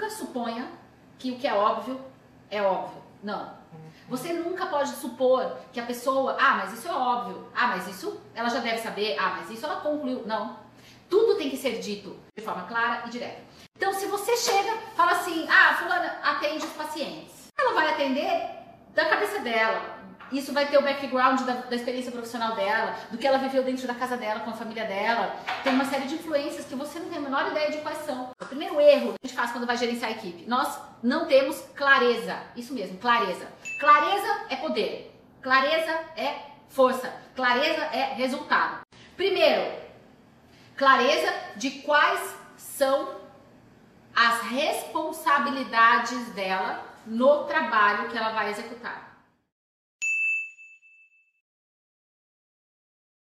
nunca 0.00 0.08
suponha 0.08 0.66
que 1.18 1.32
o 1.32 1.36
que 1.36 1.46
é 1.46 1.52
óbvio 1.52 2.00
é 2.50 2.62
óbvio. 2.62 3.02
Não. 3.22 3.60
Você 4.08 4.32
nunca 4.32 4.66
pode 4.66 4.88
supor 4.92 5.58
que 5.70 5.78
a 5.78 5.84
pessoa, 5.84 6.36
ah, 6.40 6.54
mas 6.54 6.72
isso 6.72 6.88
é 6.88 6.92
óbvio, 6.92 7.48
ah, 7.54 7.66
mas 7.68 7.86
isso 7.86 8.18
ela 8.34 8.48
já 8.48 8.60
deve 8.60 8.78
saber, 8.78 9.16
ah, 9.18 9.36
mas 9.36 9.50
isso 9.50 9.64
ela 9.64 9.76
concluiu. 9.76 10.26
Não. 10.26 10.56
Tudo 11.08 11.36
tem 11.36 11.50
que 11.50 11.56
ser 11.56 11.78
dito 11.80 12.18
de 12.36 12.42
forma 12.42 12.62
clara 12.62 13.06
e 13.06 13.10
direta. 13.10 13.42
Então, 13.76 13.92
se 13.92 14.06
você 14.06 14.36
chega, 14.36 14.72
fala 14.96 15.12
assim, 15.12 15.46
ah, 15.48 15.74
fulana 15.74 16.18
atende 16.22 16.64
os 16.64 16.72
pacientes. 16.72 17.48
Ela 17.58 17.74
vai 17.74 17.92
atender 17.92 18.50
da 18.94 19.04
cabeça 19.04 19.40
dela, 19.40 20.00
isso 20.32 20.52
vai 20.52 20.66
ter 20.66 20.78
o 20.78 20.82
background 20.82 21.40
da, 21.42 21.54
da, 21.54 21.76
experiência 21.76 22.12
profissional 22.12 22.54
dela, 22.54 22.94
do 23.10 23.18
que 23.18 23.26
ela 23.26 23.38
viveu 23.38 23.62
dentro 23.64 23.86
da 23.86 23.94
casa 23.94 24.16
dela, 24.16 24.40
com 24.40 24.50
a 24.50 24.54
família 24.54 24.84
dela. 24.84 25.36
Tem 25.62 25.74
uma 25.74 25.84
série 25.84 26.06
de 26.06 26.14
influências 26.14 26.66
que 26.66 26.74
você 26.74 26.98
não 26.98 27.08
tem 27.08 27.18
a 27.18 27.20
menor 27.20 27.50
ideia 27.50 27.70
de 27.70 27.78
quais 27.78 27.98
são. 27.98 28.30
Erro 28.90 29.12
que 29.12 29.18
a 29.22 29.28
gente 29.28 29.36
faz 29.36 29.52
quando 29.52 29.66
vai 29.66 29.76
gerenciar 29.76 30.10
a 30.10 30.14
equipe, 30.14 30.48
nós 30.48 30.80
não 31.02 31.26
temos 31.26 31.60
clareza. 31.76 32.42
Isso 32.56 32.74
mesmo, 32.74 32.98
clareza. 32.98 33.46
Clareza 33.78 34.46
é 34.48 34.56
poder. 34.56 35.16
Clareza 35.40 35.92
é 36.16 36.34
força. 36.68 37.12
Clareza 37.36 37.82
é 37.92 38.14
resultado. 38.14 38.80
Primeiro, 39.16 39.72
clareza 40.76 41.32
de 41.56 41.70
quais 41.82 42.34
são 42.56 43.20
as 44.14 44.42
responsabilidades 44.42 46.32
dela 46.34 46.84
no 47.06 47.44
trabalho 47.44 48.08
que 48.08 48.18
ela 48.18 48.32
vai 48.32 48.50
executar. 48.50 49.19